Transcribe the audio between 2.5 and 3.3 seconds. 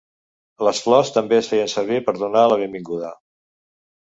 la benvinguda.